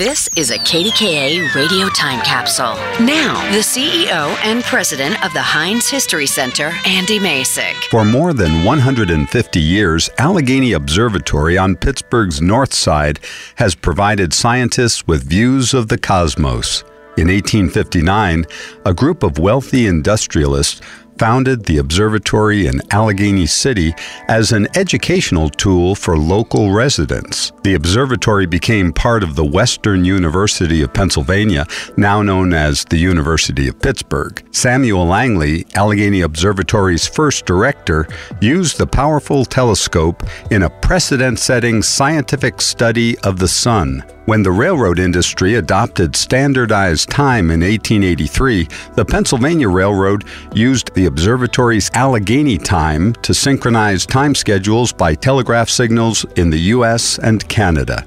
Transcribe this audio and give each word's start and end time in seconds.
This 0.00 0.30
is 0.34 0.50
a 0.50 0.56
KDKA 0.56 1.54
radio 1.54 1.90
time 1.90 2.22
capsule. 2.22 2.72
Now, 3.04 3.34
the 3.52 3.58
CEO 3.58 4.34
and 4.42 4.64
president 4.64 5.22
of 5.22 5.30
the 5.34 5.42
Heinz 5.42 5.90
History 5.90 6.26
Center, 6.26 6.72
Andy 6.86 7.18
Masich. 7.18 7.74
For 7.90 8.02
more 8.02 8.32
than 8.32 8.64
150 8.64 9.60
years, 9.60 10.08
Allegheny 10.16 10.72
Observatory 10.72 11.58
on 11.58 11.76
Pittsburgh's 11.76 12.40
north 12.40 12.72
side 12.72 13.20
has 13.56 13.74
provided 13.74 14.32
scientists 14.32 15.06
with 15.06 15.28
views 15.28 15.74
of 15.74 15.88
the 15.88 15.98
cosmos. 15.98 16.82
In 17.18 17.28
1859, 17.28 18.46
a 18.86 18.94
group 18.94 19.22
of 19.22 19.38
wealthy 19.38 19.86
industrialists 19.86 20.80
founded 21.20 21.66
the 21.66 21.76
observatory 21.76 22.66
in 22.66 22.80
Allegheny 22.92 23.44
City 23.44 23.92
as 24.28 24.52
an 24.52 24.66
educational 24.74 25.50
tool 25.50 25.94
for 25.94 26.16
local 26.16 26.72
residents. 26.72 27.52
The 27.62 27.74
observatory 27.74 28.46
became 28.46 28.90
part 28.90 29.22
of 29.22 29.36
the 29.36 29.44
Western 29.44 30.02
University 30.02 30.80
of 30.80 30.94
Pennsylvania, 30.94 31.66
now 31.98 32.22
known 32.22 32.54
as 32.54 32.86
the 32.86 32.96
University 32.96 33.68
of 33.68 33.78
Pittsburgh. 33.78 34.42
Samuel 34.50 35.04
Langley, 35.04 35.66
Allegheny 35.74 36.22
Observatory's 36.22 37.06
first 37.06 37.44
director, 37.44 38.08
used 38.40 38.78
the 38.78 38.86
powerful 38.86 39.44
telescope 39.44 40.22
in 40.50 40.62
a 40.62 40.70
precedent 40.70 41.38
setting 41.38 41.82
scientific 41.82 42.62
study 42.62 43.18
of 43.18 43.38
the 43.38 43.48
sun. 43.48 44.02
When 44.26 44.42
the 44.42 44.52
railroad 44.52 44.98
industry 44.98 45.54
adopted 45.54 46.14
standardized 46.14 47.08
time 47.08 47.50
in 47.50 47.60
1883, 47.60 48.68
the 48.94 49.04
Pennsylvania 49.04 49.68
Railroad 49.68 50.24
used 50.52 50.94
the 50.94 51.06
observatory's 51.06 51.90
Allegheny 51.94 52.58
time 52.58 53.14
to 53.14 53.32
synchronize 53.32 54.04
time 54.04 54.34
schedules 54.34 54.92
by 54.92 55.14
telegraph 55.14 55.70
signals 55.70 56.24
in 56.36 56.50
the 56.50 56.60
U.S. 56.74 57.18
and 57.18 57.48
Canada. 57.48 58.04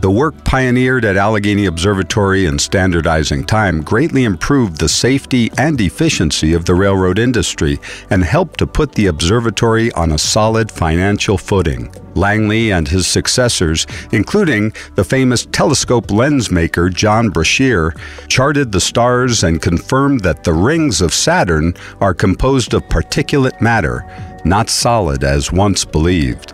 The 0.00 0.10
work 0.10 0.44
pioneered 0.44 1.04
at 1.04 1.18
Allegheny 1.18 1.66
Observatory 1.66 2.46
in 2.46 2.58
standardizing 2.58 3.44
time 3.44 3.82
greatly 3.82 4.24
improved 4.24 4.80
the 4.80 4.88
safety 4.88 5.50
and 5.58 5.78
efficiency 5.78 6.54
of 6.54 6.64
the 6.64 6.74
railroad 6.74 7.18
industry 7.18 7.78
and 8.08 8.24
helped 8.24 8.58
to 8.60 8.66
put 8.66 8.92
the 8.92 9.08
observatory 9.08 9.92
on 9.92 10.12
a 10.12 10.18
solid 10.18 10.72
financial 10.72 11.36
footing. 11.36 11.92
Langley 12.14 12.72
and 12.72 12.88
his 12.88 13.06
successors, 13.06 13.86
including 14.10 14.72
the 14.94 15.04
famous 15.04 15.44
telescope 15.44 16.10
lens 16.10 16.50
maker 16.50 16.88
John 16.88 17.28
Brashear, 17.28 17.94
charted 18.26 18.72
the 18.72 18.80
stars 18.80 19.44
and 19.44 19.60
confirmed 19.60 20.20
that 20.22 20.44
the 20.44 20.54
rings 20.54 21.02
of 21.02 21.12
Saturn 21.12 21.74
are 22.00 22.14
composed 22.14 22.72
of 22.72 22.88
particulate 22.88 23.60
matter, 23.60 24.06
not 24.46 24.70
solid 24.70 25.24
as 25.24 25.52
once 25.52 25.84
believed. 25.84 26.49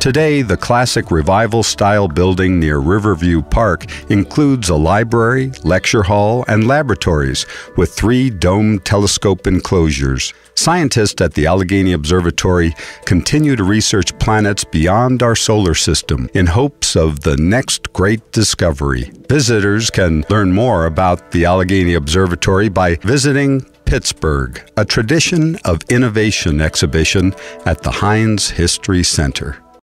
Today, 0.00 0.42
the 0.42 0.56
classic 0.56 1.10
revival 1.10 1.64
style 1.64 2.06
building 2.06 2.60
near 2.60 2.78
Riverview 2.78 3.42
Park 3.42 3.86
includes 4.10 4.68
a 4.68 4.76
library, 4.76 5.50
lecture 5.64 6.04
hall, 6.04 6.44
and 6.46 6.68
laboratories 6.68 7.44
with 7.76 7.92
three 7.92 8.30
domed 8.30 8.84
telescope 8.84 9.48
enclosures. 9.48 10.32
Scientists 10.54 11.20
at 11.20 11.34
the 11.34 11.46
Allegheny 11.46 11.94
Observatory 11.94 12.74
continue 13.06 13.56
to 13.56 13.64
research 13.64 14.16
planets 14.20 14.62
beyond 14.62 15.20
our 15.20 15.34
solar 15.34 15.74
system 15.74 16.30
in 16.32 16.46
hopes 16.46 16.94
of 16.94 17.20
the 17.20 17.36
next 17.36 17.92
great 17.92 18.30
discovery. 18.30 19.10
Visitors 19.28 19.90
can 19.90 20.24
learn 20.30 20.52
more 20.52 20.86
about 20.86 21.32
the 21.32 21.44
Allegheny 21.44 21.94
Observatory 21.94 22.68
by 22.68 22.94
visiting 23.02 23.62
Pittsburgh, 23.84 24.62
a 24.76 24.84
tradition 24.84 25.56
of 25.64 25.82
innovation 25.88 26.60
exhibition 26.60 27.34
at 27.66 27.82
the 27.82 27.90
Heinz 27.90 28.48
History 28.48 29.02
Center. 29.02 29.58